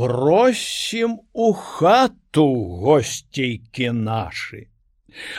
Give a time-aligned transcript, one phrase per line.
[0.00, 2.48] просім у хату
[2.80, 4.68] госцейкі нашы.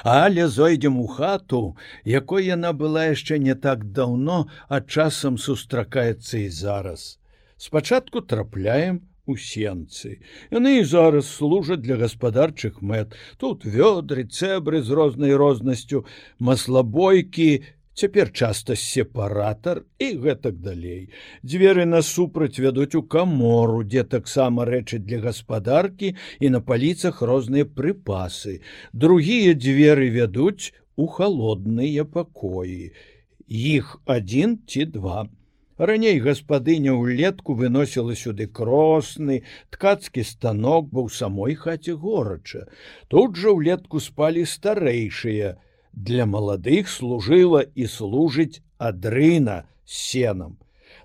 [0.06, 6.50] Але зойдзем у хату, якой яна была яшчэ не так даўно, а часам сустракаецца і
[6.50, 7.18] зараз.
[7.58, 10.22] Спачатку трапляем у сенцы.
[10.54, 13.18] Яны і зараз служаць для гаспадарчых мэт.
[13.42, 16.06] Тут вёдры, цэбры з рознай рознасцю,
[16.38, 17.66] маслабойкі,
[18.02, 21.14] цяпер часта сепаратар і гэтак далей.
[21.46, 28.62] Дзверы насупраць вядуць у камору, дзе таксама рэчы для гаспадаркі і на паліцах розныя прыпасы.
[28.94, 32.90] Другія дзверы вядуць у халодныя пакоі.
[33.48, 35.30] Іх адзін ці два.
[35.78, 39.42] Раней гаспадыня ўлетку выносіла сюды кросны,
[39.74, 42.66] ткацкі станок быў самой хаце горача.
[43.10, 45.58] Тут жа ўлетку спалі старэйшыя,
[45.94, 50.58] для маладых служыла і служыць адрына сенам.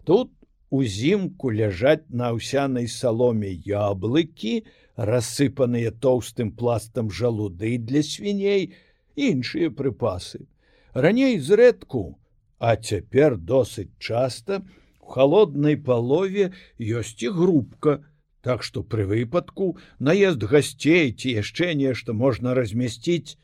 [0.05, 0.33] Тут
[0.71, 4.65] узімку ляжаць на аўсянай саломе яблыкі,
[4.97, 8.73] рассыпаныя тоўстым пластам жалуды для свіней,
[9.17, 10.47] іншыя прыпасы.
[10.95, 12.19] Раней зрэдку,
[12.59, 18.03] а цяпер досыць часта у холоднай палове ёсць і групка,
[18.47, 19.65] Так што пры выпадку
[19.99, 23.35] наезд гасцей ці яшчэ нешта можна размясціць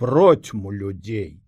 [0.00, 1.40] процьму людзей.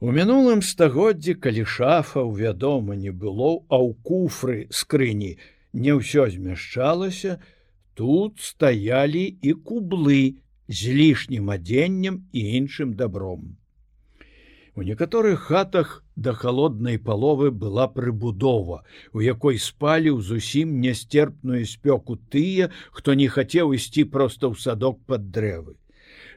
[0.00, 5.32] У мінулым стагоддзі, калі шафа вядома не было, а ў куфры скрыні
[5.72, 7.40] не ўсё змяшчалася,
[7.96, 13.56] тут стаялі і кублы з лішнім адзеннем і іншым добром.
[14.76, 22.16] У некаторых хатах да холоднай паловы была прыбудова, у якой спалі ў зусім нястерпную спёку
[22.16, 25.79] тыя, хто не хацеў ісці проста ў садок пад дрэвы.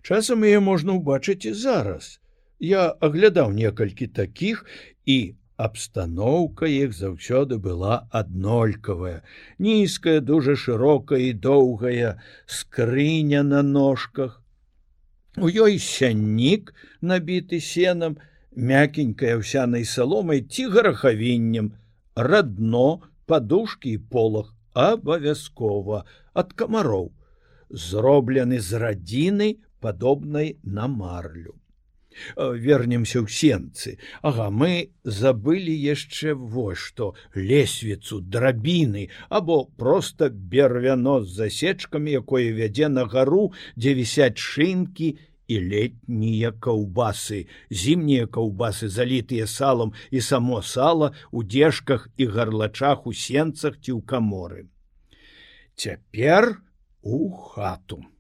[0.04, 2.20] Часам яе можна ўбачыць і зараз.
[2.60, 4.66] Я аглядаў некалькі такіх
[5.08, 9.24] і абстаноўка іх заўсёды была аднолькавая,
[9.60, 14.42] нізкая, дужа шырокая і доўгая скрыня на ножках.
[15.38, 18.20] У ёй сяннік, набіты сенам,
[18.56, 21.74] мякенькая ўсянай саломай ці гарахавіннем,
[22.16, 24.52] радно, падушкі і полах.
[24.74, 26.04] Абавязкова.
[26.34, 27.14] Ад камароў,
[27.70, 29.50] зроблены з радзіны
[29.84, 31.60] падобнай на марлю.
[32.36, 33.98] Э, вернемся ў сенцы.
[34.22, 42.90] Ага, мы забылі яшчэ вось што лесвіцу драбіны або проста бервяно з засечкамі, якое вядзе
[42.90, 45.18] на гару, дзе вісяць шынкі
[45.48, 53.14] і летнія каўбасы, зімнія каўбасы залітыя салам і само сала у дзежках і гарлачах у
[53.14, 54.70] сенцах ці ў каморы.
[55.76, 56.62] Цяпер
[57.02, 58.13] у хату.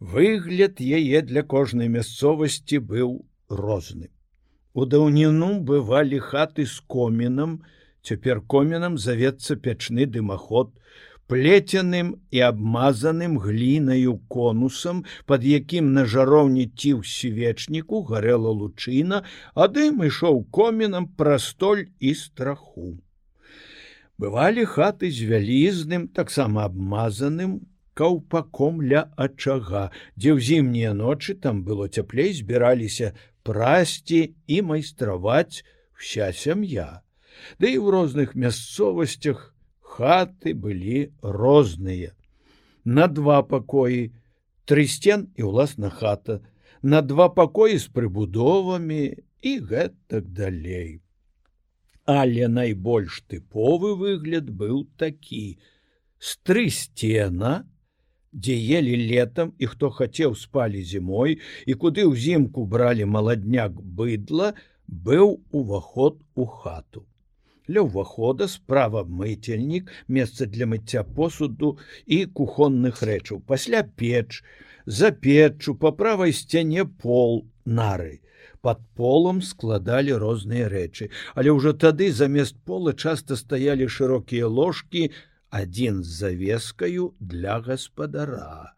[0.00, 4.10] Выгляд яе для кожнай мясцовасці быў розны.
[4.72, 7.62] У даўніну бывалі хаты з комінам,
[8.06, 10.70] цяпер комінам завецца пячны дымаход,
[11.26, 19.26] плецяным і абмазаным глінаю конусам, пад якім на жароўні ці ў свечніку гарэла лучына,
[19.58, 22.94] а дым ішоў комінам прастоль і страху.
[24.18, 27.66] Бывалі хаты з вялізным, таксама абмазаным
[27.98, 35.64] каўпаком ля ачага, дзе ў зімнія ночы там было цяплей збіраліся прасці і майстраваць
[35.98, 37.02] вся сям'я.
[37.58, 42.14] Ды і ў розных мясцовасцях хаты былі розныя.
[42.84, 44.14] На два пакоі,
[44.68, 46.38] тры сцен і ўласна хата,
[46.82, 51.02] на два пакоі з прыбудовамі і гэтак далей.
[52.06, 55.58] Але найбольш тыповы выгляд быў такі:
[56.18, 57.68] з тры сцена,
[58.38, 64.54] дзе ели летом і хто хацеў спалі зімой і куды ўзімку бралі маладняк быдла
[64.88, 67.04] быў уваход у хату.
[67.68, 71.76] Ля ўвахода справа мыцельнік месца для мыцця посуду
[72.06, 74.40] і кухонных рэчаў пасля печ
[74.86, 78.20] за печчу по правай сцяне пол нары.
[78.64, 81.10] Под полом складалі розныя рэчы.
[81.34, 85.12] Але ўжо тады замест пола часта стаялі шырокія ложкі
[85.50, 88.74] адзін з завескаю для гаспадара.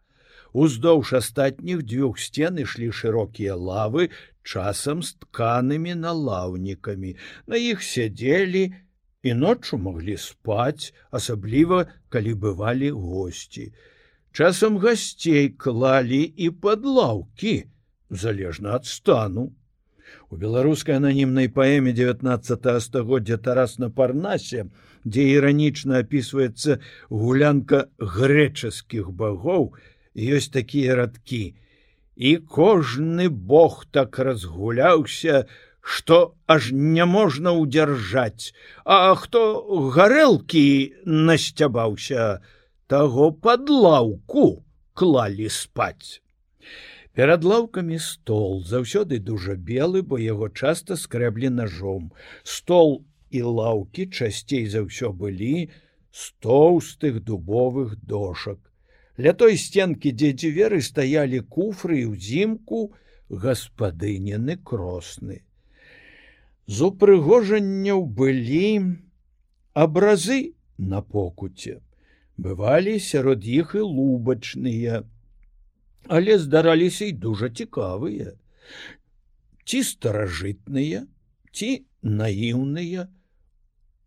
[0.53, 4.09] Уздоўж астатніх дзвюх сцен ішлі шырокія лавы,
[4.43, 7.15] часам з тканымі налаўнікамі.
[7.47, 8.63] На іх сядзелі
[9.23, 13.71] і ноччу маглі спаць, асабліва, калі бывалі госці.
[14.31, 17.67] Часам гасцей клалі і пад лаўкі,
[18.09, 19.51] залежна ад стану.
[20.29, 24.67] У беларускай ананімнай паэме 19 стагоддзя Тарас на парнасе,
[25.03, 26.77] дзе іранічна апісваецца
[27.09, 29.73] гулянка грэчаскіх багоў,
[30.15, 31.55] ёсць такія радкі.
[32.15, 35.45] І кожны бог так разгуляўся,
[35.81, 38.53] што аж няможна ўдзяржаць,
[38.85, 39.41] А хто
[39.95, 42.41] гарэлкі насцябаўся,
[42.87, 46.21] таго пад лаўку клалі спаць.
[47.13, 52.11] Перад лаўкамі стол заўсёды дужа белы, бо яго часта скрэблі ножом.
[52.43, 55.69] Стол і лаўкі часцей за ўсё былі
[56.11, 58.59] з тоўстых дубовых дошак.
[59.19, 62.95] Ля той сценкі, дзе дзверы стаялі куфры і ўзімку
[63.27, 65.43] гаспадынены кросны.
[66.67, 68.95] З упрыгожанняў былі
[69.75, 71.79] абразы на покуце.
[72.39, 75.03] Бывалі сярод іх і лубачныя,
[76.07, 78.33] але здараліся і дужа цікавыя,
[79.65, 81.05] ці старажытныя,
[81.51, 83.07] ці наіўныя.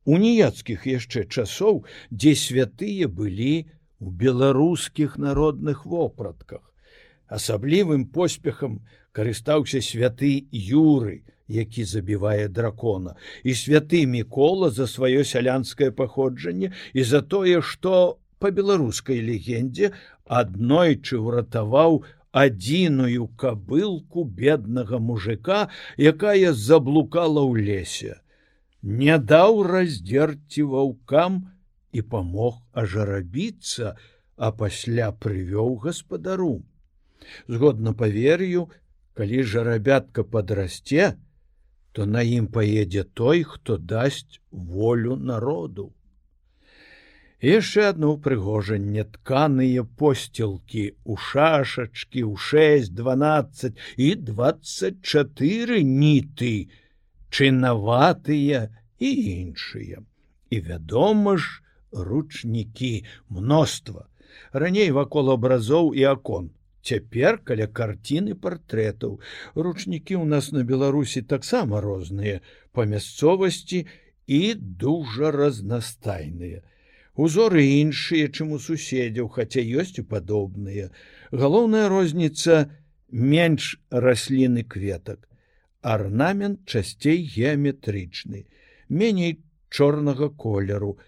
[0.04, 3.70] У ніяцкіх яшчэ часоў, дзе святыя былі
[4.00, 6.60] у беларускіх народных вопратках.
[7.26, 16.72] Асаблівым поспехам карыстаўся святы Юры, які забівае дракона, і святы Мікола за сваё сялянскае паходжанне
[16.92, 19.92] і за тое, што па беларускай легендзе
[20.26, 22.02] аднойчы ўратаваў
[22.34, 25.68] адзіную кабылку беднага мужика,
[25.98, 28.14] якая заблукала ў лесе,
[28.82, 31.42] не даў раздзерці ваўкам
[31.92, 33.94] і памог ажарабіцца,
[34.36, 36.64] а пасля прывёў гаспадару.
[37.46, 38.66] Згодна павер'ю,
[39.14, 41.14] калі жарабятка падрасце,
[41.92, 45.92] то на ім паедзе той, хто дасць волю народу
[47.42, 56.54] яшчэ одно ўпрыгожанне тканыя посцілкі у шашачкі ў 6 12 і 24 ніты
[57.30, 60.02] чынаватыя і іншыя.
[60.50, 64.06] І вядома ж ручнікі мноства.
[64.52, 66.50] Раней вакол абразоў і акон
[66.84, 69.18] цяпер каля карціны партрэтаў.
[69.54, 72.40] Ручнікі ў нас на беларусі таксама розныя
[72.72, 73.86] па мясцовасці
[74.26, 76.62] і дужа разнастайныя
[77.16, 80.90] узоры іншыя чым у суседзяў хаця ёсць і падобныя.
[81.30, 82.70] Галоўная розніца
[83.10, 85.28] менш расліны кветак.
[85.82, 88.46] Арнамент часцей геаметрычны
[88.88, 89.38] меней
[89.70, 90.98] чорнага колеру.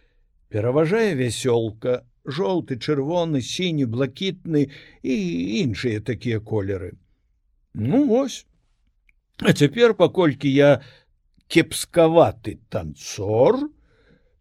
[0.48, 4.68] Пераважае вясёлка жоўты чырвоны сіні блакітны
[5.02, 5.14] і
[5.62, 6.92] іншыя такія колеры.
[7.74, 8.46] Ну ось
[9.38, 10.82] а цяпер паколькі я
[11.48, 13.68] кепскаваты танцор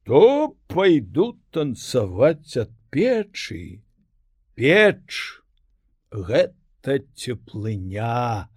[0.05, 3.81] то пойду танцаваць ад печы.
[4.53, 5.41] Печ
[6.13, 8.47] гэта цеплыня.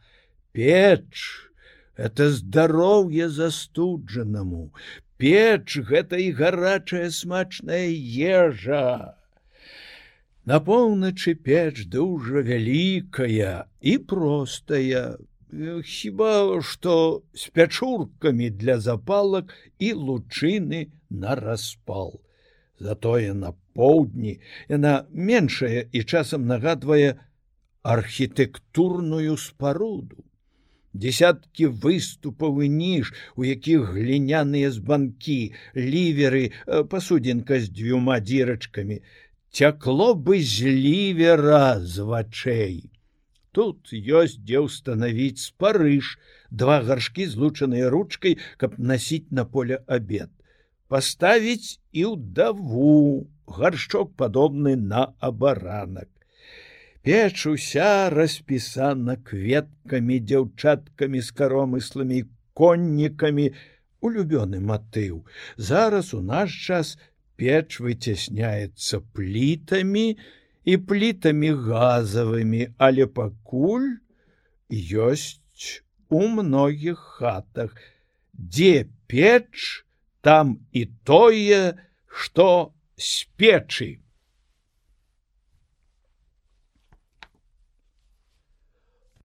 [0.53, 1.49] Печ
[1.97, 4.75] это здароўе застуджанаму.
[5.17, 9.17] Печ гэта і гарачая смачная ежа.
[10.45, 15.17] На поўначы печ дужа вялікая і простая.
[15.49, 22.21] Хіба што з пячуркамі для запалак і лучыны на распал.
[22.79, 24.39] Затое на поўдні
[24.69, 27.19] яна меншая і часам нагадвае
[27.83, 30.25] архітэктурную спаруду.
[30.95, 39.03] Десяткі выступаў і ніж, у якіх гліняныя збанкі, ліверы, пасудзінка з дзвюма дзірачкамі,
[39.51, 42.91] цякло бы з лівера з вачэй.
[43.53, 46.17] Тут ёсць дзе ўстанавіць спарыж,
[46.51, 50.31] два гаршкі злучаныя ручкай, каб насіць на поле абед.
[50.89, 56.09] Паставіць і ўдаву гаршчок падобны на абаранак.
[57.03, 63.53] Печ уся распісана кветкамі, дзяўчаткамі з каромысламі, коннікамі,
[64.01, 65.25] улюбёны матыў.
[65.57, 66.97] Зараз у наш час
[67.37, 70.19] печ выцясняецца плітамі,
[70.69, 73.89] і плітамі газавымі, але пакуль
[75.09, 75.81] ёсць
[76.13, 77.73] у многіх хатах,
[78.33, 79.85] дзе печ,
[80.29, 81.73] там і тое,
[82.05, 83.87] што з печы.